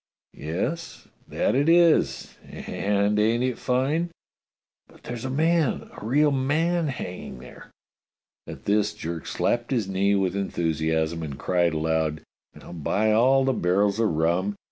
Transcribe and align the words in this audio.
"Yes, 0.33 1.07
that 1.27 1.53
it 1.53 1.69
is— 1.69 2.35
and 2.49 3.19
ain't 3.19 3.43
it 3.43 3.59
fine 3.59 4.05
.f^" 4.07 4.11
"But 4.87 5.03
there's 5.03 5.25
a 5.25 5.29
man, 5.29 5.91
a 5.95 6.03
real 6.03 6.31
man 6.31 6.87
hanging 6.87 7.37
there." 7.37 7.69
At 8.47 8.65
this 8.65 8.95
Jerk 8.95 9.27
slapped 9.27 9.69
his 9.69 9.87
knee 9.87 10.15
with 10.15 10.35
enthusiasm 10.35 11.21
and 11.21 11.33
236 11.33 11.35
DOCTOR 11.35 11.43
SYN 11.43 11.45
cried 11.45 11.73
aloud: 11.75 12.21
"Now 12.55 12.71
by 12.81 13.11
all 13.11 13.43
the 13.45 13.53
barrels 13.53 13.99
of 13.99 14.09
rum! 14.09 14.55